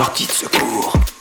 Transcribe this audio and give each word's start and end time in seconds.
Sortie 0.00 0.26
de 0.26 0.32
secours. 0.32 1.19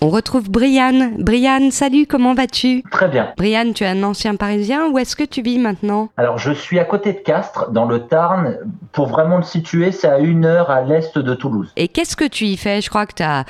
On 0.00 0.10
retrouve 0.10 0.48
Brianne. 0.48 1.16
Brianne, 1.18 1.72
salut, 1.72 2.06
comment 2.06 2.32
vas-tu? 2.32 2.84
Très 2.88 3.08
bien. 3.08 3.32
Brianne, 3.36 3.74
tu 3.74 3.82
es 3.82 3.88
un 3.88 4.04
ancien 4.04 4.36
parisien. 4.36 4.86
Où 4.92 4.98
est-ce 4.98 5.16
que 5.16 5.24
tu 5.24 5.42
vis 5.42 5.58
maintenant? 5.58 6.08
Alors, 6.16 6.38
je 6.38 6.52
suis 6.52 6.78
à 6.78 6.84
côté 6.84 7.12
de 7.12 7.18
Castres, 7.18 7.72
dans 7.72 7.84
le 7.84 8.06
Tarn. 8.06 8.58
Pour 8.92 9.08
vraiment 9.08 9.38
le 9.38 9.42
situer, 9.42 9.90
c'est 9.90 10.06
à 10.06 10.20
une 10.20 10.44
heure 10.44 10.70
à 10.70 10.82
l'est 10.82 11.18
de 11.18 11.34
Toulouse. 11.34 11.72
Et 11.76 11.88
qu'est-ce 11.88 12.14
que 12.14 12.28
tu 12.28 12.44
y 12.44 12.56
fais? 12.56 12.80
Je 12.80 12.88
crois 12.88 13.06
que 13.06 13.14
tu 13.14 13.24
as, 13.24 13.44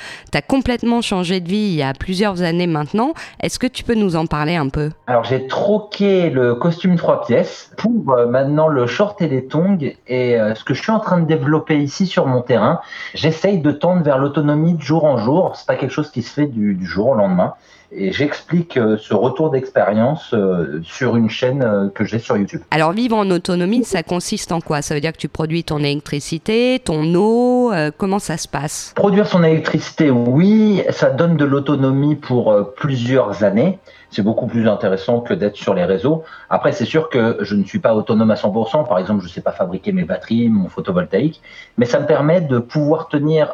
complètement 0.47 1.01
changé 1.01 1.39
de 1.39 1.47
vie 1.47 1.69
il 1.69 1.75
y 1.75 1.83
a 1.83 1.93
plusieurs 1.93 2.41
années 2.41 2.65
maintenant. 2.65 3.13
Est-ce 3.41 3.59
que 3.59 3.67
tu 3.67 3.83
peux 3.83 3.93
nous 3.93 4.15
en 4.15 4.25
parler 4.25 4.55
un 4.55 4.69
peu? 4.69 4.89
Alors, 5.05 5.25
j'ai 5.25 5.45
troqué 5.45 6.31
le 6.31 6.55
costume 6.55 6.95
trois 6.95 7.21
pièces 7.21 7.71
pour 7.77 8.11
euh, 8.11 8.25
maintenant 8.25 8.69
le 8.69 8.87
short 8.87 9.21
et 9.21 9.27
les 9.27 9.45
tongs. 9.45 9.77
Et 10.07 10.39
euh, 10.39 10.55
ce 10.55 10.63
que 10.63 10.73
je 10.73 10.81
suis 10.81 10.91
en 10.91 10.99
train 10.99 11.19
de 11.19 11.27
développer 11.27 11.77
ici 11.77 12.07
sur 12.07 12.25
mon 12.25 12.41
terrain, 12.41 12.81
j'essaye 13.13 13.59
de 13.59 13.71
tendre 13.71 14.01
vers 14.01 14.17
l'autonomie 14.17 14.73
de 14.73 14.81
jour 14.81 15.05
en 15.05 15.17
jour. 15.17 15.55
C'est 15.55 15.67
pas 15.67 15.75
quelque 15.75 15.91
chose 15.91 16.09
qui 16.09 16.23
se 16.23 16.33
fait 16.33 16.38
du, 16.47 16.77
jour 16.85 17.09
au 17.09 17.15
lendemain. 17.15 17.53
Et 17.91 18.11
j'explique 18.11 18.77
euh, 18.77 18.97
ce 18.99 19.15
retour 19.15 19.49
d'expérience 19.49 20.35
euh, 20.35 20.79
sur 20.83 21.15
une 21.15 21.29
chaîne 21.29 21.63
euh, 21.63 21.89
que 21.89 22.05
j'ai 22.05 22.19
sur 22.19 22.37
YouTube. 22.37 22.61
Alors 22.69 22.91
vivre 22.91 23.17
en 23.17 23.31
autonomie, 23.31 23.83
ça 23.83 24.03
consiste 24.03 24.51
en 24.51 24.61
quoi? 24.61 24.83
Ça 24.83 24.93
veut 24.93 25.01
dire 25.01 25.11
que 25.11 25.17
tu 25.17 25.27
produis 25.27 25.63
ton 25.63 25.79
électricité, 25.79 26.79
ton 26.83 27.15
eau, 27.15 27.71
comment 27.97 28.19
ça 28.19 28.37
se 28.37 28.47
passe? 28.47 28.93
Produire 28.95 29.27
son 29.27 29.43
électricité, 29.43 30.11
oui, 30.11 30.83
ça 30.91 31.09
donne 31.09 31.35
de 31.35 31.45
l'autonomie 31.45 32.15
pour 32.15 32.55
plusieurs 32.75 33.43
années. 33.43 33.79
C'est 34.11 34.23
beaucoup 34.23 34.47
plus 34.47 34.67
intéressant 34.67 35.21
que 35.21 35.33
d'être 35.33 35.55
sur 35.55 35.73
les 35.73 35.85
réseaux. 35.85 36.23
Après, 36.49 36.71
c'est 36.71 36.85
sûr 36.85 37.09
que 37.09 37.37
je 37.41 37.55
ne 37.55 37.63
suis 37.63 37.79
pas 37.79 37.93
autonome 37.93 38.31
à 38.31 38.35
100%. 38.35 38.87
Par 38.87 38.97
exemple, 38.97 39.21
je 39.21 39.27
ne 39.27 39.31
sais 39.31 39.41
pas 39.41 39.51
fabriquer 39.51 39.91
mes 39.91 40.03
batteries, 40.03 40.49
mon 40.49 40.67
photovoltaïque, 40.67 41.41
mais 41.77 41.85
ça 41.85 41.99
me 41.99 42.07
permet 42.07 42.41
de 42.41 42.57
pouvoir 42.59 43.07
tenir 43.07 43.53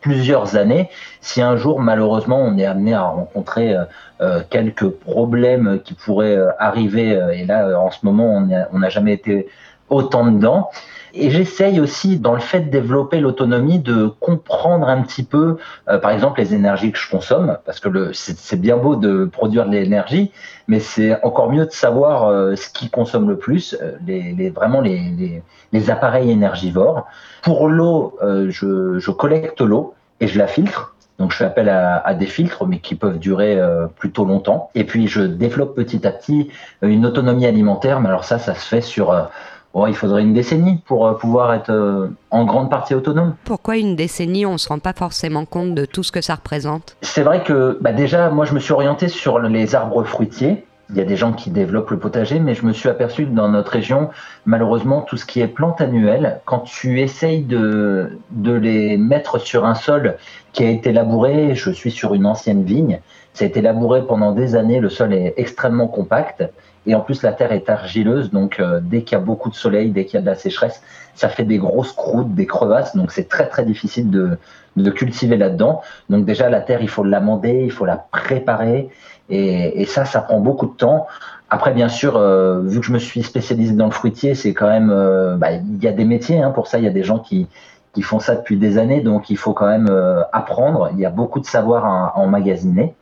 plusieurs 0.00 0.56
années. 0.56 0.88
Si 1.20 1.42
un 1.42 1.56
jour, 1.56 1.80
malheureusement, 1.80 2.40
on 2.40 2.56
est 2.58 2.66
amené 2.66 2.94
à 2.94 3.02
rencontrer 3.02 3.74
euh, 3.74 3.84
euh, 4.20 4.42
quelques 4.48 4.88
problèmes 4.88 5.80
qui 5.84 5.94
pourraient 5.94 6.36
euh, 6.36 6.50
arriver, 6.58 7.18
et 7.34 7.44
là, 7.44 7.78
en 7.78 7.90
ce 7.90 7.98
moment, 8.02 8.46
on 8.72 8.78
n'a 8.78 8.88
jamais 8.88 9.14
été 9.14 9.48
autant 9.90 10.30
dedans. 10.30 10.70
Et 11.14 11.30
j'essaye 11.30 11.80
aussi, 11.80 12.18
dans 12.18 12.34
le 12.34 12.40
fait 12.40 12.60
de 12.60 12.70
développer 12.70 13.18
l'autonomie, 13.18 13.78
de 13.78 14.08
comprendre 14.20 14.88
un 14.88 15.00
petit 15.02 15.22
peu, 15.22 15.56
par 15.86 16.10
exemple, 16.10 16.38
les 16.38 16.54
énergies 16.54 16.92
que 16.92 16.98
je 16.98 17.10
consomme, 17.10 17.56
parce 17.64 17.80
que 17.80 18.12
c'est 18.12 18.60
bien 18.60 18.76
beau 18.76 18.94
de 18.94 19.24
produire 19.24 19.64
de 19.64 19.70
l'énergie, 19.70 20.30
mais 20.68 20.80
c'est 20.80 21.20
encore 21.24 21.50
mieux 21.50 21.64
de 21.64 21.72
savoir 21.72 22.56
ce 22.56 22.68
qui 22.68 22.90
consomme 22.90 23.26
le 23.26 23.38
plus, 23.38 23.76
les, 24.06 24.50
vraiment 24.50 24.82
les, 24.82 25.42
les, 25.72 25.90
appareils 25.90 26.30
énergivores. 26.30 27.06
Pour 27.42 27.68
l'eau, 27.68 28.18
je, 28.22 28.98
je 28.98 29.10
collecte 29.10 29.62
l'eau 29.62 29.94
et 30.20 30.28
je 30.28 30.38
la 30.38 30.46
filtre. 30.46 30.94
Donc 31.18 31.32
je 31.32 31.36
fais 31.36 31.44
appel 31.44 31.68
à, 31.68 32.14
des 32.14 32.26
filtres, 32.26 32.64
mais 32.64 32.78
qui 32.78 32.94
peuvent 32.94 33.18
durer 33.18 33.58
euh, 33.58 33.86
plutôt 33.86 34.24
longtemps. 34.24 34.70
Et 34.76 34.84
puis 34.84 35.08
je 35.08 35.22
développe 35.22 35.74
petit 35.74 36.06
à 36.06 36.12
petit 36.12 36.50
une 36.80 37.04
autonomie 37.04 37.46
alimentaire. 37.46 38.00
Mais 38.00 38.08
alors 38.08 38.24
ça, 38.24 38.38
ça 38.38 38.54
se 38.54 38.66
fait 38.66 38.80
sur... 38.80 39.28
Euh, 39.84 39.88
il 39.88 39.94
faudrait 39.94 40.22
une 40.22 40.34
décennie 40.34 40.80
pour 40.86 41.06
euh, 41.06 41.14
pouvoir 41.14 41.54
être 41.54 42.08
en 42.30 42.44
grande 42.44 42.70
partie 42.70 42.94
autonome. 42.94 43.34
Pourquoi 43.44 43.76
une 43.76 43.96
décennie 43.96 44.46
On 44.46 44.52
ne 44.52 44.58
se 44.58 44.68
rend 44.68 44.78
pas 44.78 44.92
forcément 44.92 45.44
compte 45.44 45.74
de 45.74 45.84
tout 45.84 46.02
ce 46.02 46.12
que 46.12 46.20
ça 46.20 46.34
représente? 46.34 46.96
C'est 47.02 47.22
vrai 47.22 47.42
que 47.42 47.78
bah 47.80 47.92
déjà, 47.92 48.30
moi 48.30 48.44
je 48.44 48.54
me 48.54 48.60
suis 48.60 48.72
orienté 48.72 49.08
sur 49.08 49.38
les 49.38 49.74
arbres 49.74 50.04
fruitiers 50.04 50.64
il 50.90 50.96
y 50.96 51.00
a 51.00 51.04
des 51.04 51.16
gens 51.16 51.32
qui 51.32 51.50
développent 51.50 51.90
le 51.90 51.98
potager, 51.98 52.40
mais 52.40 52.54
je 52.54 52.64
me 52.64 52.72
suis 52.72 52.88
aperçu 52.88 53.26
que 53.26 53.30
dans 53.30 53.48
notre 53.48 53.72
région, 53.72 54.08
malheureusement, 54.46 55.02
tout 55.02 55.18
ce 55.18 55.26
qui 55.26 55.40
est 55.40 55.48
plantes 55.48 55.80
annuelles, 55.80 56.40
quand 56.46 56.60
tu 56.60 57.00
essayes 57.00 57.42
de, 57.42 58.18
de 58.30 58.52
les 58.52 58.96
mettre 58.96 59.38
sur 59.38 59.66
un 59.66 59.74
sol 59.74 60.16
qui 60.52 60.64
a 60.64 60.70
été 60.70 60.92
labouré, 60.92 61.54
je 61.54 61.70
suis 61.70 61.90
sur 61.90 62.14
une 62.14 62.24
ancienne 62.24 62.64
vigne, 62.64 63.00
ça 63.34 63.44
a 63.44 63.48
été 63.48 63.60
labouré 63.60 64.06
pendant 64.06 64.32
des 64.32 64.56
années, 64.56 64.80
le 64.80 64.88
sol 64.88 65.12
est 65.12 65.34
extrêmement 65.36 65.88
compact, 65.88 66.42
et 66.88 66.94
en 66.94 67.00
plus 67.00 67.22
la 67.22 67.32
terre 67.32 67.52
est 67.52 67.68
argileuse, 67.68 68.30
donc 68.30 68.58
euh, 68.58 68.80
dès 68.82 69.02
qu'il 69.02 69.16
y 69.16 69.20
a 69.20 69.22
beaucoup 69.22 69.50
de 69.50 69.54
soleil, 69.54 69.90
dès 69.90 70.06
qu'il 70.06 70.14
y 70.14 70.16
a 70.16 70.22
de 70.22 70.26
la 70.26 70.34
sécheresse, 70.34 70.82
ça 71.14 71.28
fait 71.28 71.44
des 71.44 71.58
grosses 71.58 71.92
croûtes, 71.92 72.34
des 72.34 72.46
crevasses, 72.46 72.96
donc 72.96 73.12
c'est 73.12 73.28
très 73.28 73.46
très 73.46 73.66
difficile 73.66 74.10
de, 74.10 74.38
de 74.76 74.90
cultiver 74.90 75.36
là-dedans. 75.36 75.82
Donc 76.08 76.24
déjà 76.24 76.48
la 76.48 76.62
terre, 76.62 76.80
il 76.80 76.88
faut 76.88 77.04
l'amender, 77.04 77.62
il 77.62 77.70
faut 77.70 77.84
la 77.84 77.96
préparer, 77.96 78.88
et, 79.28 79.84
ça, 79.84 80.06
ça 80.06 80.22
prend 80.22 80.40
beaucoup 80.40 80.64
de 80.64 80.72
temps. 80.72 81.06
Après, 81.50 81.72
bien 81.72 81.90
sûr, 81.90 82.16
euh, 82.16 82.62
vu 82.62 82.80
que 82.80 82.86
je 82.86 82.92
me 82.92 82.98
suis 82.98 83.22
spécialisé 83.22 83.74
dans 83.74 83.84
le 83.84 83.90
fruitier, 83.90 84.34
c'est 84.34 84.54
quand 84.54 84.68
même, 84.68 84.88
euh, 84.90 85.36
bah, 85.36 85.52
il 85.52 85.84
y 85.84 85.88
a 85.88 85.92
des 85.92 86.06
métiers 86.06 86.40
hein, 86.40 86.50
pour 86.50 86.66
ça. 86.66 86.78
Il 86.78 86.84
y 86.84 86.88
a 86.88 86.92
des 86.92 87.02
gens 87.02 87.18
qui, 87.18 87.46
qui 87.92 88.00
font 88.00 88.20
ça 88.20 88.36
depuis 88.36 88.56
des 88.56 88.78
années, 88.78 89.02
donc 89.02 89.28
il 89.28 89.36
faut 89.36 89.52
quand 89.52 89.68
même 89.68 89.90
apprendre. 90.32 90.88
Il 90.94 91.00
y 91.00 91.04
a 91.04 91.10
beaucoup 91.10 91.40
de 91.40 91.44
savoir 91.44 91.84
à, 91.84 92.18
emmagasiner. 92.18 92.94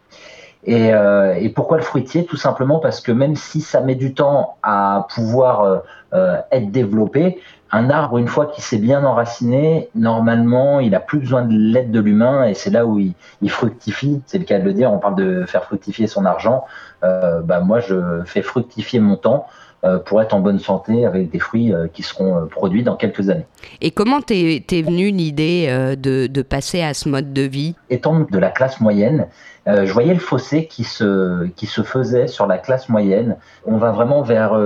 Et, 0.65 0.89
et, 0.89 1.49
pourquoi 1.50 1.77
le 1.77 1.83
fruitier? 1.84 2.25
Tout 2.25 2.37
simplement 2.37 2.81
parce 2.81 3.00
que 3.00 3.12
même 3.12 3.37
si 3.37 3.61
ça 3.61 3.81
met 3.81 3.94
du 3.94 4.15
temps 4.15 4.56
à 4.65 5.06
pouvoir 5.15 5.83
être 6.12 6.72
développé, 6.72 7.39
un 7.72 7.91
arbre, 7.91 8.19
une 8.19 8.28
fois 8.28 8.47
qu'il 8.47 8.62
s'est 8.62 8.78
bien 8.78 9.05
enraciné, 9.05 9.89
normalement, 9.95 10.78
il 10.78 10.95
a 10.95 11.00
plus 11.00 11.19
besoin 11.19 11.43
de 11.43 11.53
l'aide 11.53 11.91
de 11.91 12.00
l'humain 12.00 12.45
et 12.45 12.55
c'est 12.55 12.71
là 12.71 12.87
où 12.87 12.99
il, 12.99 13.15
fructifie. 13.50 14.22
C'est 14.27 14.39
le 14.39 14.45
cas 14.45 14.59
de 14.59 14.65
le 14.65 14.72
dire. 14.72 14.93
On 14.93 14.99
parle 14.99 15.16
de 15.16 15.45
faire 15.45 15.65
fructifier 15.65 16.06
son 16.06 16.25
argent. 16.25 16.65
Euh, 17.03 17.41
bah, 17.43 17.61
moi, 17.61 17.81
je 17.81 18.22
fais 18.25 18.43
fructifier 18.43 19.00
mon 19.00 19.16
temps 19.16 19.47
euh, 19.47 19.66
pour 20.04 20.20
être 20.20 20.34
en 20.34 20.41
bonne 20.41 20.59
santé 20.59 21.06
avec 21.06 21.31
des 21.31 21.38
fruits 21.38 21.72
euh, 21.72 21.87
qui 21.92 22.03
seront 22.03 22.47
produits 22.47 22.82
dans 22.82 22.97
quelques 22.97 23.31
années. 23.31 23.47
Et 23.81 23.91
comment 23.91 24.20
t'es 24.20 24.64
es 24.70 24.82
venue 24.82 25.10
l'idée 25.10 25.66
de, 25.97 26.42
passer 26.42 26.82
à 26.82 26.94
ce 26.94 27.09
mode 27.09 27.32
de 27.32 27.42
vie? 27.42 27.75
Étant 27.91 28.20
de 28.20 28.38
la 28.38 28.50
classe 28.50 28.81
moyenne, 28.81 29.26
je 29.66 29.92
voyais 29.92 30.15
le 30.15 30.20
fossé 30.20 30.66
qui 30.66 30.84
se, 30.84 31.47
qui 31.56 31.66
se 31.66 31.82
faisait 31.82 32.26
sur 32.26 32.47
la 32.47 32.59
classe 32.59 32.88
moyenne. 32.88 33.36
On 33.65 33.76
va 33.78 33.92
vraiment 33.92 34.22
vers 34.22 34.59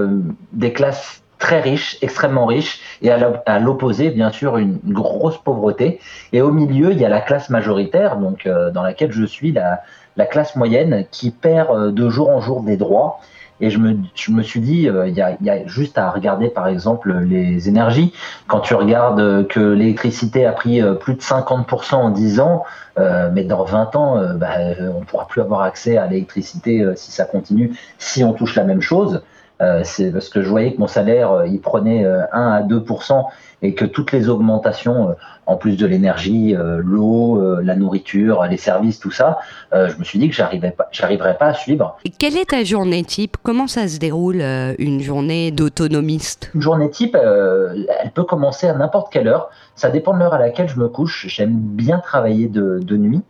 des 0.53 0.73
classes 0.73 1.23
très 1.41 1.61
riche, 1.61 1.99
extrêmement 2.03 2.47
riche, 2.47 2.81
et 3.03 3.11
à 3.11 3.59
l'opposé, 3.59 4.11
bien 4.11 4.31
sûr, 4.31 4.59
une 4.59 4.79
grosse 4.85 5.39
pauvreté. 5.39 5.99
Et 6.33 6.43
au 6.43 6.53
milieu, 6.53 6.93
il 6.93 6.99
y 6.99 7.05
a 7.05 7.09
la 7.09 7.23
classe 7.23 7.51
majoritaire, 7.51 8.17
donc 8.19 8.47
euh, 8.47 8.71
dans 8.71 8.83
laquelle 8.83 9.11
je 9.11 9.25
suis, 9.25 9.51
la, 9.51 9.81
la 10.17 10.27
classe 10.27 10.57
moyenne, 10.57 11.05
qui 11.11 11.31
perd 11.31 11.71
euh, 11.71 11.93
de 11.93 12.09
jour 12.09 12.31
en 12.31 12.41
jour 12.41 12.63
des 12.63 12.77
droits. 12.77 13.21
Et 13.63 13.69
je 13.69 13.79
me, 13.79 13.97
je 14.15 14.33
me 14.33 14.43
suis 14.43 14.61
dit, 14.61 14.89
euh, 14.89 15.07
il 15.07 15.15
y, 15.15 15.21
a, 15.21 15.37
y, 15.43 15.51
a, 15.51 15.67
juste 15.67 15.99
à 15.99 16.11
regarder 16.11 16.49
par 16.49 16.67
exemple 16.67 17.13
les 17.13 17.69
énergies. 17.69 18.15
Quand 18.47 18.61
tu 18.61 18.75
regardes 18.75 19.47
que 19.49 19.61
l'électricité 19.61 20.47
a 20.47 20.53
pris 20.53 20.81
plus 20.99 21.15
de 21.15 21.21
50% 21.21 21.95
en 21.95 22.11
10 22.11 22.41
ans, 22.41 22.65
mais 23.33 23.45
dans 23.45 23.65
20 23.65 23.97
ans, 23.97 24.35
bah, 24.35 24.49
on 24.81 25.01
ne 25.01 25.05
pourra 25.05 25.27
plus 25.27 25.43
avoir 25.43 25.61
accès 25.61 25.99
à 25.99 26.07
l'électricité 26.07 26.87
si 26.97 27.13
ça 27.13 27.25
continue, 27.25 27.77
si 27.99 28.25
on 28.25 28.33
touche 28.33 28.57
la 28.57 28.65
même 28.65 28.81
chose. 28.81 29.23
Euh, 29.61 29.83
c'est 29.85 30.11
parce 30.11 30.29
que 30.29 30.43
je 30.43 30.49
voyais 30.49 30.73
que 30.73 30.79
mon 30.79 30.87
salaire, 30.87 31.33
euh, 31.33 31.47
il 31.47 31.61
prenait 31.61 32.05
1 32.05 32.09
euh, 32.09 32.25
à 32.33 32.63
2% 32.63 33.25
et 33.63 33.75
que 33.75 33.85
toutes 33.85 34.13
les 34.13 34.31
augmentations, 34.31 35.15
en 35.45 35.57
plus 35.57 35.77
de 35.77 35.85
l'énergie, 35.85 36.57
l'eau, 36.79 37.61
la 37.61 37.77
nourriture, 37.77 38.43
les 38.45 38.57
services, 38.57 38.99
tout 38.99 39.11
ça, 39.11 39.39
je 39.71 39.99
me 39.99 40.05
suis 40.05 40.19
dit 40.19 40.31
que 40.31 40.35
j'arriverais 40.35 40.71
pas, 40.71 40.89
j'arriverais 40.93 41.37
pas 41.37 41.49
à 41.49 41.53
suivre. 41.53 41.99
Et 42.07 42.09
quelle 42.09 42.39
est 42.39 42.49
ta 42.49 42.65
journée 42.65 43.05
type? 43.05 43.37
Comment 43.43 43.67
ça 43.67 43.87
se 43.87 43.99
déroule 43.99 44.41
une 44.79 45.03
journée 45.03 45.51
d'autonomiste? 45.51 46.51
Une 46.55 46.63
journée 46.63 46.89
type, 46.89 47.15
elle 47.15 48.13
peut 48.15 48.25
commencer 48.25 48.67
à 48.67 48.73
n'importe 48.73 49.13
quelle 49.13 49.29
heure. 49.29 49.51
Ça 49.75 49.91
dépend 49.91 50.15
de 50.15 50.21
l'heure 50.21 50.33
à 50.33 50.39
laquelle 50.39 50.71
je 50.71 50.79
me 50.79 50.89
couche. 50.89 51.27
J'aime 51.29 51.53
bien 51.53 51.99
travailler 51.99 52.49
de, 52.49 52.79
de 52.83 52.97
nuit. 52.97 53.23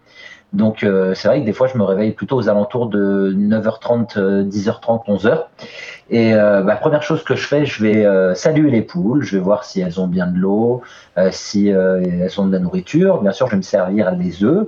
Donc 0.53 0.83
euh, 0.83 1.15
c'est 1.15 1.29
vrai 1.29 1.41
que 1.41 1.47
des 1.47 1.53
fois 1.53 1.69
je 1.69 1.79
me 1.79 1.85
réveille 1.85 2.11
plutôt 2.13 2.37
aux 2.37 2.49
alentours 2.49 2.89
de 2.89 3.33
9h30, 3.39 4.49
10h30, 4.49 5.07
11h. 5.07 5.45
Et 6.11 6.35
euh, 6.35 6.63
bah, 6.63 6.75
première 6.75 7.05
chose 7.05 7.23
que 7.23 7.37
je 7.37 7.47
fais, 7.47 7.65
je 7.65 7.83
vais 7.85 8.05
euh, 8.05 8.35
saluer 8.35 8.71
les 8.71 8.83
poules, 8.83 9.23
je 9.23 9.37
vais 9.37 9.43
voir 9.43 9.65
si 9.65 9.81
elles 9.81 10.01
ont 10.01 10.09
bien 10.09 10.27
de 10.27 10.39
l'eau, 10.39 10.83
si 11.31 11.69
elles 11.69 12.41
ont 12.41 12.47
de 12.47 12.53
la 12.53 12.59
nourriture. 12.59 13.21
Bien 13.21 13.33
sûr, 13.33 13.47
je 13.47 13.53
vais 13.53 13.59
me 13.59 13.63
servir 13.63 14.11
les 14.13 14.43
œufs. 14.43 14.67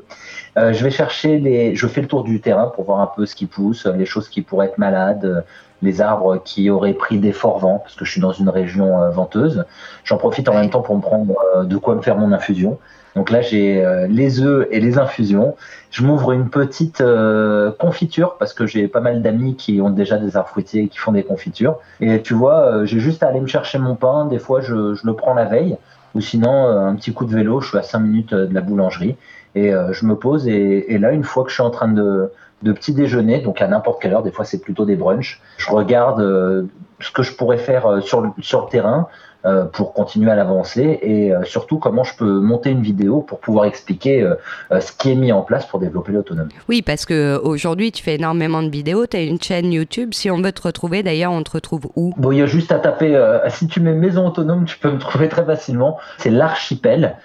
je 0.56 0.84
vais 0.84 0.90
chercher 0.90 1.38
les, 1.38 1.75
je 1.75 1.87
fais 1.87 2.00
le 2.00 2.06
tour 2.06 2.23
du 2.23 2.40
terrain 2.40 2.67
pour 2.67 2.85
voir 2.85 3.00
un 3.00 3.11
peu 3.14 3.26
ce 3.26 3.35
qui 3.35 3.46
pousse, 3.46 3.87
les 3.87 4.06
choses 4.06 4.28
qui 4.28 4.43
pourraient 4.43 4.67
être 4.67 4.78
malades, 4.78 5.44
les 5.82 6.00
arbres 6.00 6.38
qui 6.44 6.70
auraient 6.70 6.94
pris 6.94 7.19
des 7.19 7.32
forts 7.32 7.58
vents, 7.58 7.79
parce 7.79 7.94
que 7.94 8.05
je 8.05 8.11
suis 8.11 8.20
dans 8.20 8.32
une 8.32 8.49
région 8.49 9.11
venteuse. 9.11 9.64
J'en 10.05 10.17
profite 10.17 10.49
en 10.49 10.55
même 10.55 10.70
temps 10.70 10.82
pour 10.82 10.96
me 10.96 11.02
prendre 11.02 11.34
de 11.64 11.76
quoi 11.76 11.94
me 11.94 12.02
faire 12.02 12.17
mon 12.17 12.32
infusion. 12.32 12.79
Donc 13.14 13.31
là, 13.31 13.43
j'ai 13.43 13.84
euh, 13.84 14.06
les 14.08 14.40
œufs 14.40 14.67
et 14.70 14.81
les 14.81 14.99
infusions. 14.99 15.55
Je 15.90 16.02
m'ouvre 16.02 16.32
une 16.32 16.49
petite 16.49 17.00
euh, 17.00 17.70
confiture 17.73 18.37
parce 18.38 18.55
que 18.55 18.67
j'ai 18.67 18.88
pas 18.88 19.00
mal 19.00 19.23
d'amis 19.23 19.56
qui 19.56 19.81
ont 19.81 19.90
déjà 19.90 20.17
des 20.19 20.37
arbres 20.37 20.49
fruitiers 20.49 20.84
et 20.84 20.88
qui 20.88 20.99
font 20.99 21.12
des 21.12 21.23
confitures. 21.23 21.79
Et 22.00 22.23
tu 22.23 22.35
vois, 22.35 22.61
euh, 22.61 22.87
j'ai 22.87 23.00
juste 23.00 23.23
à 23.23 23.28
aller 23.28 23.40
me 23.40 23.46
chercher 23.46 23.78
mon 23.78 23.96
pain. 23.96 24.26
Des 24.26 24.38
fois, 24.38 24.61
je, 24.61 24.94
je 24.94 25.06
le 25.06 25.14
prends 25.14 25.35
la 25.35 25.44
veille. 25.44 25.76
Ou 26.14 26.20
sinon, 26.20 26.67
un 26.67 26.94
petit 26.94 27.12
coup 27.12 27.25
de 27.25 27.35
vélo, 27.35 27.61
je 27.61 27.69
suis 27.69 27.79
à 27.79 27.82
5 27.82 27.99
minutes 28.00 28.35
de 28.35 28.53
la 28.53 28.61
boulangerie. 28.61 29.17
Et 29.55 29.73
je 29.91 30.06
me 30.06 30.14
pose. 30.14 30.49
Et, 30.49 30.99
là, 30.99 31.12
une 31.12 31.25
fois 31.25 31.44
que 31.44 31.50
je 31.50 31.55
suis 31.55 31.62
en 31.62 31.70
train 31.70 31.88
de, 31.88 32.31
petit 32.62 32.94
déjeuner, 32.94 33.41
donc 33.41 33.61
à 33.61 33.69
n'importe 33.69 34.00
quelle 34.00 34.12
heure, 34.12 34.23
des 34.23 34.31
fois 34.31 34.44
c'est 34.44 34.61
plutôt 34.61 34.85
des 34.85 34.97
brunchs, 34.97 35.41
je 35.56 35.70
regarde 35.70 36.69
ce 37.00 37.11
que 37.11 37.23
je 37.23 37.32
pourrais 37.32 37.59
faire 37.59 38.03
sur 38.03 38.20
le 38.20 38.70
terrain, 38.70 39.09
euh, 39.44 39.64
pour 39.64 39.92
continuer 39.92 40.30
à 40.30 40.36
l'avancer 40.36 41.00
et 41.02 41.32
euh, 41.32 41.42
surtout 41.42 41.78
comment 41.78 42.04
je 42.04 42.14
peux 42.14 42.38
monter 42.38 42.70
une 42.70 42.80
vidéo 42.80 43.22
pour 43.22 43.40
pouvoir 43.40 43.64
expliquer 43.64 44.22
euh, 44.22 44.36
ce 44.78 44.92
qui 44.92 45.10
est 45.10 45.16
mis 45.16 45.32
en 45.32 45.42
place 45.42 45.66
pour 45.66 45.80
développer 45.80 46.12
l'autonomie. 46.12 46.52
Oui, 46.68 46.80
parce 46.80 47.04
que 47.06 47.40
aujourd'hui 47.42 47.90
tu 47.90 48.04
fais 48.04 48.14
énormément 48.14 48.62
de 48.62 48.70
vidéos, 48.70 49.04
tu 49.08 49.16
as 49.16 49.22
une 49.22 49.42
chaîne 49.42 49.72
YouTube. 49.72 50.10
Si 50.14 50.30
on 50.30 50.40
veut 50.40 50.52
te 50.52 50.62
retrouver, 50.62 51.02
d'ailleurs, 51.02 51.32
on 51.32 51.42
te 51.42 51.50
retrouve 51.50 51.88
où? 51.96 52.14
Bon, 52.18 52.30
il 52.30 52.38
y 52.38 52.42
a 52.42 52.46
juste 52.46 52.70
à 52.70 52.78
taper. 52.78 53.20
si 53.48 53.66
tu 53.66 53.80
mets 53.80 53.94
maison 53.94 54.28
autonome, 54.28 54.64
tu 54.64 54.78
peux 54.78 54.92
me 54.92 54.98
trouver 54.98 55.28
très 55.28 55.44
facilement. 55.44 55.98
C'est 56.18 56.30
l'archipel, 56.30 57.16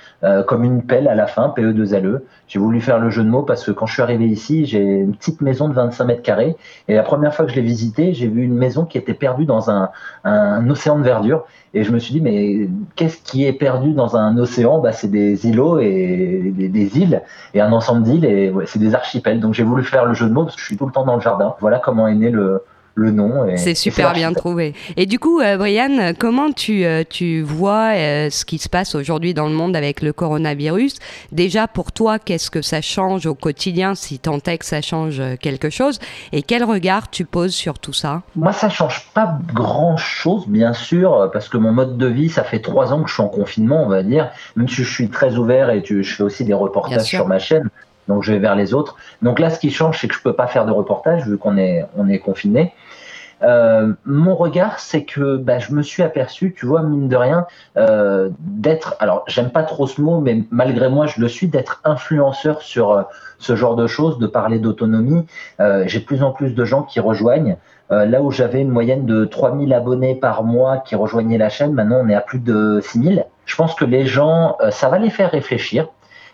comme 0.47 0.63
une 0.63 0.81
pelle 0.81 1.07
à 1.07 1.13
la 1.13 1.27
fin, 1.27 1.53
PE2LE. 1.55 2.21
J'ai 2.47 2.59
voulu 2.59 2.79
faire 2.79 2.97
le 2.97 3.09
jeu 3.09 3.23
de 3.23 3.29
mots 3.29 3.43
parce 3.43 3.63
que 3.65 3.71
quand 3.71 3.85
je 3.85 3.93
suis 3.93 4.01
arrivé 4.01 4.25
ici, 4.25 4.65
j'ai 4.65 4.81
une 4.81 5.15
petite 5.15 5.41
maison 5.41 5.67
de 5.67 5.73
25 5.73 6.05
mètres 6.05 6.21
carrés 6.21 6.55
et 6.87 6.95
la 6.95 7.03
première 7.03 7.35
fois 7.35 7.45
que 7.45 7.51
je 7.51 7.57
l'ai 7.57 7.61
visitée, 7.61 8.13
j'ai 8.13 8.27
vu 8.27 8.43
une 8.43 8.55
maison 8.55 8.85
qui 8.85 8.97
était 8.97 9.13
perdue 9.13 9.45
dans 9.45 9.69
un, 9.69 9.89
un 10.23 10.69
océan 10.69 10.97
de 10.97 11.03
verdure 11.03 11.45
et 11.73 11.83
je 11.83 11.91
me 11.91 11.99
suis 11.99 12.06
dit, 12.13 12.21
mais 12.21 12.69
qu'est-ce 12.95 13.18
qui 13.21 13.45
est 13.45 13.54
perdu 13.54 13.94
dans 13.94 14.15
un 14.15 14.38
océan? 14.38 14.80
Bah, 14.80 14.92
C'est 14.92 15.09
des 15.09 15.48
îlots 15.48 15.80
et 15.80 16.54
des, 16.56 16.98
îles, 17.00 17.21
et 17.54 17.62
un 17.62 17.71
ensemble 17.71 18.04
d'îles, 18.04 18.25
et 18.25 18.54
c'est 18.65 18.80
des 18.80 18.95
archipels. 18.95 19.39
Donc 19.39 19.54
j'ai 19.54 19.63
voulu 19.63 19.83
faire 19.83 20.06
le 20.06 20.13
jeu 20.13 20.27
de 20.27 20.33
mots 20.33 20.44
parce 20.44 20.56
que 20.56 20.62
je 20.62 20.68
suis 20.68 20.77
tout 20.77 20.86
le 20.86 20.92
temps 20.92 21.06
dans 21.06 21.15
le 21.15 21.21
jardin. 21.21 21.56
Voilà 21.59 21.80
comment 21.80 22.07
est 22.07 22.15
né 22.15 22.30
le, 22.30 22.63
le 22.97 23.11
nom. 23.11 23.45
C'est 23.55 23.75
super 23.75 24.13
bien 24.13 24.33
trouvé. 24.33 24.73
Et 24.97 25.05
du 25.05 25.19
coup, 25.19 25.39
euh, 25.39 25.55
Brian, 25.55 26.13
comment 26.17 26.51
tu, 26.51 26.83
euh, 26.83 27.03
tu 27.07 27.41
vois 27.41 27.91
euh, 27.94 28.29
ce 28.31 28.44
qui 28.44 28.57
se 28.57 28.67
passe 28.67 28.95
aujourd'hui 28.95 29.33
dans 29.33 29.47
le 29.47 29.53
monde 29.53 29.75
avec 29.75 30.01
le 30.01 30.13
coronavirus? 30.13 30.95
Déjà, 31.31 31.67
pour 31.67 31.91
toi, 31.91 32.17
qu'est-ce 32.17 32.49
que 32.49 32.63
ça 32.63 32.81
change 32.81 33.27
au 33.27 33.35
quotidien, 33.35 33.94
si 33.94 34.17
tant 34.17 34.39
est 34.39 34.57
que 34.57 34.65
ça 34.65 34.81
change 34.81 35.21
quelque 35.39 35.69
chose? 35.69 35.99
Et 36.31 36.41
quel 36.41 36.63
regard 36.63 37.09
tu 37.11 37.23
poses 37.23 37.53
sur 37.53 37.77
tout 37.77 37.94
ça? 37.94 38.23
Moi, 38.35 38.51
ça 38.51 38.69
change 38.69 39.07
pas 39.13 39.38
grand-chose, 39.53 40.47
bien 40.47 40.73
sûr, 40.73 41.29
parce 41.31 41.50
que 41.50 41.57
mon 41.57 41.71
mode 41.71 41.97
de 41.97 42.07
vie, 42.07 42.29
ça 42.29 42.43
fait 42.43 42.59
trois 42.59 42.93
ans 42.93 43.03
que 43.03 43.09
je 43.09 43.13
suis 43.13 43.23
en 43.23 43.29
confinement, 43.29 43.83
on 43.83 43.89
va 43.89 44.01
dire. 44.01 44.31
Même 44.55 44.67
si 44.67 44.83
je 44.83 44.91
suis 44.91 45.09
très 45.09 45.35
ouvert 45.35 45.69
et 45.69 45.83
je 45.85 46.01
fais 46.01 46.23
aussi 46.23 46.45
des 46.45 46.53
reportages 46.53 47.03
sur 47.03 47.27
ma 47.27 47.38
chaîne 47.38 47.69
donc 48.07 48.24
je 48.24 48.33
vais 48.33 48.39
vers 48.39 48.56
les 48.56 48.74
autres. 48.74 48.95
Donc 49.21 49.39
là, 49.39 49.50
ce 49.50 49.59
qui 49.59 49.71
change, 49.71 50.00
c'est 50.00 50.07
que 50.07 50.15
je 50.15 50.21
peux 50.21 50.33
pas 50.33 50.48
faire 50.48 50.65
de 50.65 50.71
reportage 50.71 51.27
vu 51.27 51.38
qu'on 51.38 51.57
est 51.57 51.86
on 51.95 52.07
est 52.09 52.19
confiné. 52.19 52.74
Euh, 53.44 53.94
mon 54.06 54.36
regard, 54.36 54.80
c'est 54.80 55.04
que 55.04 55.38
bah, 55.38 55.59
je 55.59 55.71
me 55.71 55.83
suis 55.83 56.01
aperçu, 56.01 56.56
tu 56.57 56.65
vois, 56.65 56.81
mine 56.81 57.07
de 57.07 57.15
rien, 57.15 57.45
euh, 57.77 58.30
d'être, 58.39 58.95
alors 59.00 59.24
j'aime 59.27 59.51
pas 59.51 59.63
trop 59.63 59.86
ce 59.86 60.01
mot, 60.01 60.19
mais 60.19 60.44
malgré 60.50 60.89
moi, 60.89 61.06
je 61.06 61.21
le 61.21 61.27
suis, 61.27 61.48
d'être 61.48 61.81
influenceur 61.83 62.62
sur 62.62 62.92
euh, 62.92 63.04
ce 63.38 63.56
genre 63.56 63.75
de 63.75 63.86
choses, 63.88 64.18
de 64.18 64.27
parler 64.27 64.60
d'autonomie. 64.60 65.25
Euh, 65.60 65.83
J'ai 65.86 66.00
plus 66.00 66.24
en 66.24 66.31
plus 66.31 66.56
de 66.56 66.65
gens 66.65 66.83
qui 66.83 67.00
rejoignent. 67.00 67.57
Euh, 67.92 68.06
là 68.06 68.21
où 68.21 68.31
j'avais 68.31 68.62
une 68.62 68.69
moyenne 68.69 69.06
de 69.06 69.24
3000 69.24 69.74
abonnés 69.74 70.15
par 70.15 70.44
mois 70.44 70.77
qui 70.77 70.95
rejoignaient 70.95 71.38
la 71.38 71.50
chaîne, 71.50 71.74
maintenant 71.74 72.01
on 72.03 72.10
est 72.10 72.15
à 72.15 72.21
plus 72.21 72.39
de 72.39 72.80
6000. 72.81 73.25
Je 73.45 73.56
pense 73.56 73.75
que 73.75 73.86
les 73.86 74.06
gens, 74.06 74.57
ça 74.71 74.89
va 74.89 75.00
les 75.00 75.10
faire 75.10 75.31
réfléchir. 75.31 75.88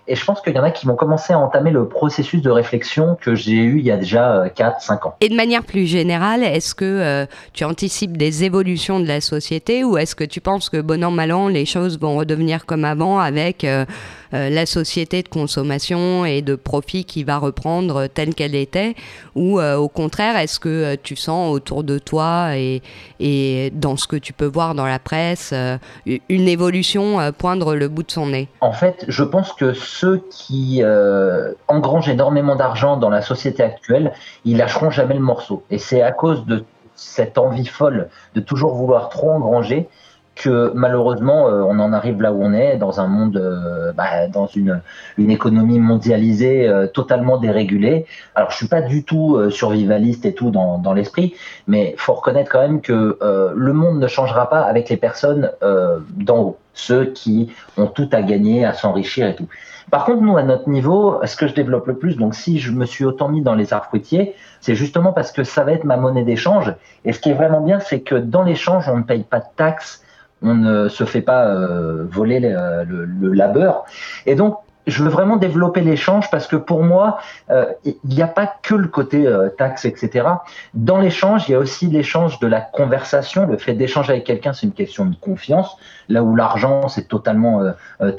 Et 0.07 0.15
je 0.15 0.25
pense 0.25 0.41
qu'il 0.41 0.53
y 0.53 0.59
en 0.59 0.63
a 0.63 0.71
qui 0.71 0.85
vont 0.85 0.95
commencer 0.95 1.31
à 1.31 1.39
entamer 1.39 1.71
le 1.71 1.87
processus 1.87 2.41
de 2.41 2.49
réflexion 2.49 3.17
que 3.19 3.35
j'ai 3.35 3.53
eu 3.53 3.79
il 3.79 3.85
y 3.85 3.91
a 3.91 3.97
déjà 3.97 4.47
4-5 4.47 4.59
euh, 4.59 5.07
ans. 5.07 5.15
Et 5.21 5.29
de 5.29 5.35
manière 5.35 5.63
plus 5.63 5.85
générale, 5.85 6.43
est-ce 6.43 6.75
que 6.75 6.83
euh, 6.83 7.25
tu 7.53 7.63
anticipes 7.63 8.17
des 8.17 8.43
évolutions 8.43 8.99
de 8.99 9.07
la 9.07 9.21
société 9.21 9.85
ou 9.85 9.97
est-ce 9.97 10.15
que 10.15 10.25
tu 10.25 10.41
penses 10.41 10.69
que 10.69 10.81
bon 10.81 11.03
an, 11.03 11.11
mal 11.11 11.31
an, 11.31 11.47
les 11.47 11.65
choses 11.65 11.97
vont 11.99 12.17
redevenir 12.17 12.65
comme 12.65 12.83
avant 12.83 13.19
avec 13.19 13.63
euh, 13.63 13.85
la 14.33 14.65
société 14.65 15.21
de 15.21 15.27
consommation 15.27 16.25
et 16.25 16.41
de 16.41 16.55
profit 16.55 17.05
qui 17.05 17.23
va 17.23 17.37
reprendre 17.37 18.07
telle 18.07 18.33
qu'elle 18.33 18.55
était 18.55 18.95
Ou 19.35 19.61
au 19.61 19.87
contraire, 19.87 20.37
est-ce 20.37 20.59
que 20.59 20.95
tu 20.95 21.15
sens 21.15 21.51
autour 21.51 21.83
de 21.83 21.99
toi 21.99 22.55
et, 22.55 23.71
dans 23.73 23.95
ce 23.95 24.07
que 24.07 24.15
tu 24.15 24.33
peux 24.33 24.45
voir 24.45 24.75
dans 24.75 24.85
la 24.85 24.99
presse 24.99 25.53
une 26.05 26.47
évolution 26.47 27.31
poindre 27.37 27.75
le 27.75 27.87
bout 27.87 28.03
de 28.03 28.11
son 28.11 28.27
nez? 28.27 28.47
En 28.61 28.71
fait, 28.71 29.05
je 29.07 29.23
pense 29.23 29.53
que 29.53 29.73
ceux 29.73 30.23
qui 30.29 30.81
euh, 30.81 31.53
engrangent 31.67 32.09
énormément 32.09 32.55
d'argent 32.55 32.97
dans 32.97 33.09
la 33.09 33.21
société 33.21 33.63
actuelle, 33.63 34.13
ils 34.45 34.57
lâcheront 34.57 34.89
jamais 34.89 35.15
le 35.15 35.19
morceau. 35.19 35.63
Et 35.69 35.77
c'est 35.77 36.01
à 36.01 36.11
cause 36.11 36.45
de 36.45 36.63
cette 36.95 37.37
envie 37.37 37.65
folle 37.65 38.09
de 38.35 38.41
toujours 38.41 38.75
vouloir 38.75 39.09
trop 39.09 39.31
engranger 39.31 39.87
que 40.35 40.71
malheureusement 40.73 41.47
euh, 41.47 41.61
on 41.61 41.79
en 41.79 41.93
arrive 41.93 42.21
là 42.21 42.33
où 42.33 42.43
on 42.43 42.53
est 42.53 42.77
dans 42.77 42.99
un 42.99 43.07
monde 43.07 43.37
euh, 43.37 43.91
bah, 43.93 44.27
dans 44.27 44.47
une, 44.47 44.81
économie 45.17 45.79
mondialisée 45.79 46.71
totalement 46.93 47.37
dérégulée. 47.37 48.05
Alors 48.35 48.51
je 48.51 48.57
suis 48.57 48.67
pas 48.67 48.81
du 48.81 49.03
tout 49.03 49.49
survivaliste 49.49 50.25
et 50.25 50.33
tout 50.33 50.51
dans, 50.51 50.77
dans 50.77 50.93
l'esprit 50.93 51.35
mais 51.67 51.95
faut 51.97 52.13
reconnaître 52.13 52.51
quand 52.51 52.61
même 52.61 52.81
que 52.81 53.17
le 53.21 53.73
monde 53.73 53.99
ne 53.99 54.07
changera 54.07 54.49
pas 54.49 54.61
avec 54.61 54.89
les 54.89 54.97
personnes 54.97 55.51
d'en 56.17 56.39
haut. 56.39 56.57
Ceux 56.73 57.05
qui 57.05 57.51
ont 57.77 57.87
tout 57.87 58.09
à 58.11 58.21
gagner 58.21 58.65
à 58.65 58.73
s'enrichir 58.73 59.27
et 59.27 59.35
tout. 59.35 59.47
Par 59.91 60.05
contre, 60.05 60.21
nous, 60.21 60.37
à 60.37 60.43
notre 60.43 60.69
niveau, 60.69 61.19
ce 61.25 61.35
que 61.35 61.47
je 61.47 61.53
développe 61.53 61.87
le 61.87 61.95
plus, 61.95 62.15
donc 62.15 62.35
si 62.35 62.59
je 62.59 62.71
me 62.71 62.85
suis 62.85 63.05
autant 63.05 63.29
mis 63.29 63.41
dans 63.41 63.55
les 63.55 63.73
arbres 63.73 63.87
fruitiers, 63.87 64.35
c'est 64.61 64.75
justement 64.75 65.13
parce 65.13 65.31
que 65.31 65.43
ça 65.43 65.63
va 65.63 65.73
être 65.73 65.83
ma 65.83 65.97
monnaie 65.97 66.23
d'échange. 66.23 66.73
Et 67.05 67.13
ce 67.13 67.19
qui 67.19 67.29
est 67.29 67.33
vraiment 67.33 67.61
bien, 67.61 67.79
c'est 67.79 68.01
que 68.01 68.15
dans 68.15 68.43
l'échange, 68.43 68.89
on 68.89 68.97
ne 68.97 69.03
paye 69.03 69.23
pas 69.23 69.39
de 69.39 69.45
taxes, 69.55 70.02
on 70.43 70.55
ne 70.55 70.89
se 70.89 71.05
fait 71.05 71.21
pas 71.21 71.47
euh, 71.47 72.05
voler 72.09 72.39
le, 72.39 73.05
le, 73.05 73.33
labeur. 73.33 73.85
Et 74.25 74.35
donc, 74.35 74.57
je 74.87 75.03
veux 75.03 75.09
vraiment 75.09 75.37
développer 75.37 75.81
l'échange 75.81 76.29
parce 76.29 76.47
que 76.47 76.55
pour 76.55 76.83
moi, 76.83 77.19
euh, 77.49 77.65
il 77.85 77.95
n'y 78.05 78.21
a 78.21 78.27
pas 78.27 78.53
que 78.61 78.75
le 78.75 78.87
côté 78.87 79.25
euh, 79.25 79.49
taxe, 79.49 79.85
etc. 79.85 80.27
Dans 80.73 80.97
l'échange, 80.97 81.47
il 81.47 81.53
y 81.53 81.55
a 81.55 81.59
aussi 81.59 81.87
l'échange 81.87 82.39
de 82.39 82.47
la 82.47 82.61
conversation. 82.61 83.45
Le 83.45 83.57
fait 83.57 83.73
d'échanger 83.73 84.13
avec 84.13 84.25
quelqu'un, 84.25 84.53
c'est 84.53 84.65
une 84.65 84.73
question 84.73 85.05
de 85.05 85.15
confiance. 85.15 85.77
Là 86.09 86.23
où 86.23 86.35
l'argent, 86.35 86.89
c'est 86.89 87.07
totalement, 87.07 87.61
euh, 88.01 88.11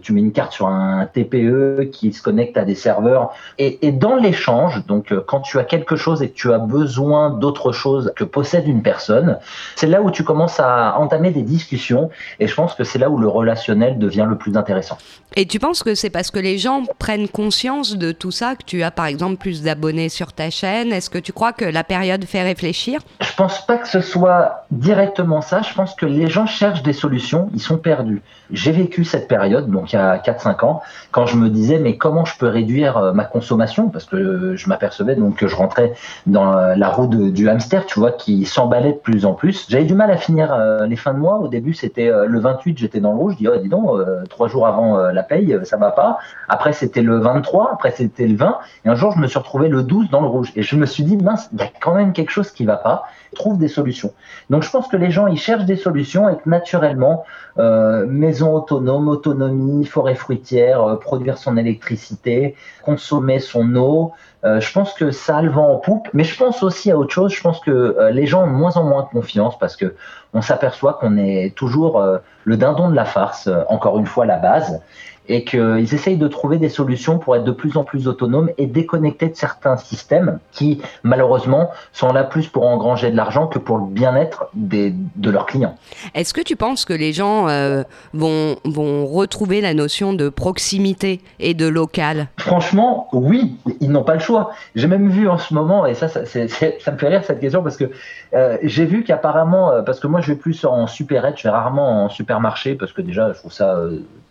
tu 0.00 0.12
mets 0.12 0.20
une 0.20 0.32
carte 0.32 0.52
sur 0.52 0.68
un 0.68 1.06
TPE 1.06 1.90
qui 1.92 2.12
se 2.12 2.22
connecte 2.22 2.56
à 2.56 2.64
des 2.64 2.76
serveurs. 2.76 3.32
Et 3.58 3.92
dans 3.92 4.16
l'échange, 4.16 4.86
donc 4.86 5.12
quand 5.26 5.40
tu 5.40 5.58
as 5.58 5.64
quelque 5.64 5.96
chose 5.96 6.22
et 6.22 6.30
que 6.30 6.34
tu 6.34 6.52
as 6.52 6.58
besoin 6.58 7.30
d'autre 7.30 7.72
chose 7.72 8.12
que 8.14 8.24
possède 8.24 8.68
une 8.68 8.82
personne, 8.82 9.38
c'est 9.74 9.86
là 9.88 10.02
où 10.02 10.10
tu 10.10 10.22
commences 10.22 10.60
à 10.60 10.98
entamer 10.98 11.30
des 11.30 11.42
discussions. 11.42 12.10
Et 12.38 12.46
je 12.46 12.54
pense 12.54 12.74
que 12.74 12.84
c'est 12.84 12.98
là 12.98 13.10
où 13.10 13.18
le 13.18 13.28
relationnel 13.28 13.98
devient 13.98 14.26
le 14.28 14.36
plus 14.36 14.56
intéressant. 14.56 14.98
Et 15.34 15.46
tu 15.46 15.58
penses 15.58 15.82
que 15.82 15.94
c'est 15.94 16.11
parce 16.12 16.30
que 16.30 16.38
les 16.38 16.58
gens 16.58 16.84
prennent 16.98 17.28
conscience 17.28 17.96
de 17.96 18.12
tout 18.12 18.30
ça, 18.30 18.54
que 18.54 18.64
tu 18.64 18.82
as 18.82 18.90
par 18.90 19.06
exemple 19.06 19.36
plus 19.36 19.62
d'abonnés 19.62 20.08
sur 20.08 20.32
ta 20.32 20.50
chaîne 20.50 20.92
Est-ce 20.92 21.10
que 21.10 21.18
tu 21.18 21.32
crois 21.32 21.52
que 21.52 21.64
la 21.64 21.84
période 21.84 22.24
fait 22.24 22.42
réfléchir? 22.42 23.00
Je 23.20 23.34
pense 23.34 23.66
pas 23.66 23.78
que 23.78 23.88
ce 23.88 24.00
soit 24.00 24.64
directement 24.70 25.40
ça. 25.40 25.62
Je 25.62 25.74
pense 25.74 25.94
que 25.94 26.06
les 26.06 26.28
gens 26.28 26.46
cherchent 26.46 26.82
des 26.82 26.92
solutions, 26.92 27.48
ils 27.54 27.60
sont 27.60 27.78
perdus. 27.78 28.22
J'ai 28.50 28.72
vécu 28.72 29.04
cette 29.04 29.28
période, 29.28 29.70
donc 29.70 29.92
il 29.92 29.96
y 29.96 29.98
a 29.98 30.18
4-5 30.18 30.64
ans, 30.64 30.82
quand 31.10 31.26
je 31.26 31.36
me 31.36 31.48
disais 31.48 31.78
mais 31.78 31.96
comment 31.96 32.24
je 32.24 32.36
peux 32.36 32.48
réduire 32.48 32.98
euh, 32.98 33.12
ma 33.12 33.24
consommation? 33.24 33.88
Parce 33.88 34.04
que 34.04 34.54
je 34.56 34.68
m'apercevais 34.68 35.16
donc 35.16 35.36
que 35.36 35.48
je 35.48 35.56
rentrais 35.56 35.94
dans 36.26 36.52
euh, 36.52 36.74
la 36.76 36.88
roue 36.88 37.06
du 37.06 37.48
hamster, 37.48 37.86
tu 37.86 37.98
vois, 37.98 38.12
qui 38.12 38.44
s'emballait 38.44 38.92
de 38.92 38.98
plus 38.98 39.24
en 39.24 39.32
plus. 39.32 39.66
J'avais 39.68 39.84
du 39.84 39.94
mal 39.94 40.10
à 40.10 40.16
finir 40.16 40.52
euh, 40.52 40.86
les 40.86 40.96
fins 40.96 41.14
de 41.14 41.18
mois. 41.18 41.38
Au 41.38 41.48
début, 41.48 41.72
c'était 41.72 42.10
le 42.26 42.38
28, 42.38 42.78
j'étais 42.78 43.00
dans 43.00 43.12
le 43.12 43.18
rouge. 43.18 43.34
Je 43.34 43.38
dis, 43.38 43.48
oh, 43.48 43.56
dis 43.56 43.68
donc, 43.68 43.88
trois 44.28 44.48
jours 44.48 44.66
avant 44.66 44.96
la 44.96 45.22
paye, 45.22 45.58
ça 45.64 45.76
va 45.76 45.90
pas. 45.90 46.01
Après, 46.48 46.72
c'était 46.72 47.02
le 47.02 47.18
23. 47.18 47.70
Après, 47.72 47.90
c'était 47.90 48.26
le 48.26 48.36
20. 48.36 48.58
Et 48.84 48.88
un 48.88 48.94
jour, 48.94 49.12
je 49.12 49.18
me 49.18 49.26
suis 49.26 49.38
retrouvé 49.38 49.68
le 49.68 49.82
12 49.82 50.10
dans 50.10 50.20
le 50.20 50.26
rouge. 50.26 50.52
Et 50.56 50.62
je 50.62 50.76
me 50.76 50.86
suis 50.86 51.04
dit, 51.04 51.16
mince, 51.16 51.48
il 51.52 51.60
y 51.60 51.62
a 51.62 51.70
quand 51.80 51.94
même 51.94 52.12
quelque 52.12 52.30
chose 52.30 52.50
qui 52.50 52.64
va 52.64 52.76
pas. 52.76 53.04
Trouve 53.34 53.58
des 53.58 53.68
solutions. 53.68 54.12
Donc, 54.50 54.62
je 54.62 54.70
pense 54.70 54.88
que 54.88 54.96
les 54.96 55.10
gens, 55.10 55.26
ils 55.26 55.38
cherchent 55.38 55.64
des 55.64 55.76
solutions 55.76 56.28
et 56.28 56.36
que 56.36 56.48
naturellement, 56.48 57.24
euh, 57.58 58.06
maison 58.06 58.54
autonome, 58.54 59.08
autonomie, 59.08 59.84
forêt 59.84 60.14
fruitière, 60.14 60.82
euh, 60.82 60.96
produire 60.96 61.36
son 61.36 61.58
électricité, 61.58 62.56
consommer 62.82 63.40
son 63.40 63.76
eau, 63.76 64.12
euh, 64.44 64.58
je 64.58 64.72
pense 64.72 64.94
que 64.94 65.10
ça 65.10 65.36
a 65.36 65.42
le 65.42 65.50
vent 65.50 65.70
en 65.70 65.76
poupe, 65.76 66.08
mais 66.14 66.24
je 66.24 66.36
pense 66.36 66.62
aussi 66.62 66.90
à 66.90 66.96
autre 66.96 67.12
chose. 67.12 67.32
Je 67.34 67.42
pense 67.42 67.60
que 67.60 68.08
les 68.10 68.26
gens 68.26 68.44
ont 68.44 68.46
de 68.46 68.52
moins 68.52 68.76
en 68.76 68.84
moins 68.84 69.02
confiance 69.04 69.58
parce 69.58 69.76
que 69.76 69.94
on 70.32 70.40
s'aperçoit 70.40 70.94
qu'on 70.94 71.18
est 71.18 71.54
toujours 71.54 72.02
le 72.44 72.56
dindon 72.56 72.88
de 72.88 72.96
la 72.96 73.04
farce, 73.04 73.50
encore 73.68 73.98
une 73.98 74.06
fois 74.06 74.24
la 74.24 74.38
base, 74.38 74.80
et 75.28 75.44
qu'ils 75.44 75.94
essayent 75.94 76.16
de 76.16 76.28
trouver 76.28 76.58
des 76.58 76.68
solutions 76.68 77.18
pour 77.18 77.36
être 77.36 77.44
de 77.44 77.52
plus 77.52 77.76
en 77.76 77.84
plus 77.84 78.08
autonomes 78.08 78.50
et 78.58 78.66
déconnectés 78.66 79.28
de 79.28 79.36
certains 79.36 79.76
systèmes 79.76 80.38
qui, 80.50 80.80
malheureusement, 81.02 81.70
sont 81.92 82.12
là 82.12 82.24
plus 82.24 82.48
pour 82.48 82.66
engranger 82.66 83.10
de 83.10 83.16
l'argent 83.16 83.46
que 83.46 83.58
pour 83.58 83.78
le 83.78 83.86
bien-être 83.86 84.50
de 84.54 85.30
leurs 85.30 85.46
clients. 85.46 85.76
Est-ce 86.14 86.34
que 86.34 86.40
tu 86.40 86.56
penses 86.56 86.84
que 86.84 86.92
les 86.92 87.12
gens 87.12 87.48
euh, 87.48 87.82
vont, 88.12 88.56
vont 88.64 89.06
retrouver 89.06 89.60
la 89.60 89.74
notion 89.74 90.12
de 90.12 90.28
proximité 90.28 91.20
et 91.38 91.54
de 91.54 91.66
local? 91.66 92.28
Franchement, 92.38 93.08
oui, 93.12 93.56
ils 93.80 93.90
n'ont 93.90 94.04
pas 94.04 94.14
le 94.14 94.20
choix. 94.20 94.50
J'ai 94.74 94.88
même 94.88 95.08
vu 95.08 95.28
en 95.28 95.38
ce 95.38 95.54
moment, 95.54 95.86
et 95.86 95.94
ça, 95.94 96.08
ça, 96.08 96.24
ça 96.26 96.92
me 96.92 96.98
fait 96.98 97.08
rire 97.08 97.22
cette 97.24 97.40
question 97.40 97.62
parce 97.62 97.76
que 97.76 97.90
euh, 98.34 98.58
j'ai 98.62 98.86
vu 98.86 99.04
qu'apparemment, 99.04 99.70
euh, 99.70 99.82
parce 99.82 100.00
que 100.00 100.06
moi 100.06 100.20
je 100.20 100.32
vais 100.32 100.38
plus 100.38 100.64
en 100.64 100.86
supérette, 100.86 101.36
je 101.38 101.44
vais 101.44 101.50
rarement 101.50 102.04
en 102.04 102.08
supermarché 102.08 102.74
parce 102.74 102.92
que 102.92 103.02
déjà 103.02 103.32
je 103.32 103.38
trouve 103.38 103.52
ça 103.52 103.78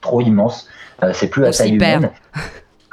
trop 0.02 0.22
immense. 0.22 0.68
Euh, 1.04 1.12
c'est 1.14 1.28
plus 1.28 1.46
à 1.46 1.52
taille 1.52 1.76
humaine. 1.76 2.12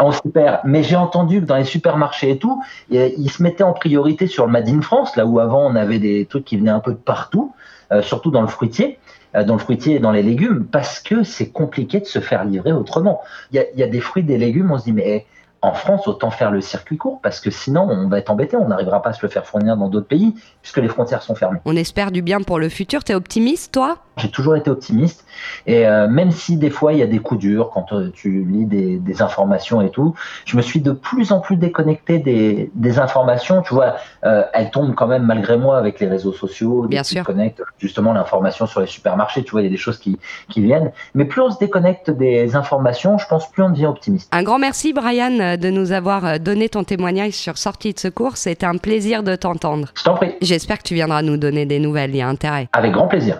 On 0.00 0.12
s'y 0.12 0.28
perd. 0.28 0.60
Mais 0.64 0.82
j'ai 0.82 0.96
entendu 0.96 1.40
que 1.40 1.46
dans 1.46 1.56
les 1.56 1.64
supermarchés 1.64 2.30
et 2.30 2.38
tout, 2.38 2.62
ils 2.90 3.30
se 3.30 3.42
mettaient 3.42 3.64
en 3.64 3.72
priorité 3.72 4.28
sur 4.28 4.46
le 4.46 4.52
Made 4.52 4.68
in 4.68 4.80
France, 4.80 5.16
là 5.16 5.26
où 5.26 5.40
avant 5.40 5.66
on 5.66 5.74
avait 5.74 5.98
des 5.98 6.24
trucs 6.26 6.44
qui 6.44 6.56
venaient 6.56 6.70
un 6.70 6.80
peu 6.80 6.92
de 6.92 6.98
partout, 6.98 7.52
euh, 7.90 8.00
surtout 8.00 8.30
dans 8.30 8.42
le 8.42 8.48
fruitier. 8.48 8.98
dans 9.34 9.54
le 9.54 9.58
fruitier 9.58 9.96
et 9.96 9.98
dans 9.98 10.12
les 10.12 10.22
légumes 10.22 10.66
parce 10.70 11.00
que 11.00 11.22
c'est 11.22 11.50
compliqué 11.50 12.00
de 12.00 12.06
se 12.06 12.20
faire 12.20 12.44
livrer 12.44 12.72
autrement. 12.72 13.20
Il 13.52 13.56
y 13.56 13.58
a, 13.58 13.64
y 13.76 13.82
a, 13.82 13.88
des 13.88 14.00
fruits, 14.00 14.22
des 14.22 14.38
légumes, 14.38 14.70
on 14.70 14.78
se 14.78 14.84
dit 14.84 14.92
mais 14.92 15.26
en 15.60 15.72
France, 15.72 16.06
autant 16.06 16.30
faire 16.30 16.50
le 16.50 16.60
circuit 16.60 16.96
court 16.96 17.20
parce 17.22 17.40
que 17.40 17.50
sinon 17.50 17.88
on 17.90 18.08
va 18.08 18.18
être 18.18 18.30
embêté, 18.30 18.56
on 18.56 18.68
n'arrivera 18.68 19.02
pas 19.02 19.10
à 19.10 19.12
se 19.12 19.22
le 19.22 19.28
faire 19.28 19.44
fournir 19.44 19.76
dans 19.76 19.88
d'autres 19.88 20.06
pays 20.06 20.34
puisque 20.62 20.78
les 20.78 20.88
frontières 20.88 21.22
sont 21.22 21.34
fermées. 21.34 21.58
On 21.64 21.76
espère 21.76 22.12
du 22.12 22.22
bien 22.22 22.40
pour 22.42 22.58
le 22.58 22.68
futur. 22.68 23.02
Tu 23.02 23.12
es 23.12 23.14
optimiste, 23.14 23.72
toi? 23.72 23.98
J'ai 24.18 24.30
toujours 24.30 24.56
été 24.56 24.70
optimiste 24.70 25.24
et 25.66 25.86
euh, 25.86 26.08
même 26.08 26.30
si 26.30 26.56
des 26.56 26.70
fois 26.70 26.92
il 26.92 26.98
y 26.98 27.02
a 27.02 27.06
des 27.06 27.18
coups 27.18 27.40
durs 27.40 27.70
quand 27.70 27.92
euh, 27.92 28.10
tu 28.12 28.44
lis 28.44 28.66
des, 28.66 28.98
des, 28.98 29.22
informations 29.22 29.80
et 29.80 29.90
tout, 29.90 30.14
je 30.44 30.56
me 30.56 30.62
suis 30.62 30.80
de 30.80 30.92
plus 30.92 31.32
en 31.32 31.40
plus 31.40 31.56
déconnecté 31.56 32.18
des, 32.18 32.70
des 32.74 32.98
informations. 32.98 33.62
Tu 33.62 33.74
vois, 33.74 33.96
euh, 34.24 34.42
elles 34.52 34.70
tombent 34.70 34.94
quand 34.94 35.06
même 35.06 35.24
malgré 35.24 35.56
moi 35.56 35.78
avec 35.78 36.00
les 36.00 36.08
réseaux 36.08 36.32
sociaux. 36.32 36.86
Bien 36.88 37.04
sûr. 37.04 37.24
Connectent 37.24 37.62
justement 37.78 38.12
l'information 38.12 38.66
sur 38.66 38.80
les 38.80 38.86
supermarchés. 38.86 39.44
Tu 39.44 39.52
vois, 39.52 39.60
il 39.60 39.64
y 39.64 39.68
a 39.68 39.70
des 39.70 39.76
choses 39.76 39.98
qui, 39.98 40.18
qui 40.48 40.60
viennent. 40.60 40.92
Mais 41.14 41.24
plus 41.24 41.40
on 41.40 41.50
se 41.50 41.58
déconnecte 41.58 42.10
des 42.10 42.56
informations, 42.56 43.18
je 43.18 43.26
pense 43.26 43.50
plus 43.50 43.62
on 43.62 43.70
devient 43.70 43.86
optimiste. 43.86 44.28
Un 44.32 44.42
grand 44.42 44.58
merci, 44.58 44.92
Brian 44.92 45.47
de 45.56 45.70
nous 45.70 45.92
avoir 45.92 46.38
donné 46.38 46.68
ton 46.68 46.84
témoignage 46.84 47.32
sur 47.32 47.58
Sortie 47.58 47.94
de 47.94 47.98
secours. 47.98 48.36
C'était 48.36 48.66
un 48.66 48.76
plaisir 48.76 49.22
de 49.22 49.36
t'entendre. 49.36 49.88
Je 49.96 50.04
t'en 50.04 50.14
prie. 50.14 50.34
J'espère 50.40 50.78
que 50.78 50.84
tu 50.84 50.94
viendras 50.94 51.22
nous 51.22 51.36
donner 51.36 51.66
des 51.66 51.78
nouvelles. 51.78 52.10
Il 52.10 52.16
y 52.16 52.22
a 52.22 52.28
intérêt. 52.28 52.68
Avec 52.72 52.92
grand 52.92 53.08
plaisir. 53.08 53.38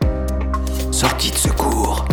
Sortie 0.90 1.30
de 1.30 1.36
secours. 1.36 2.06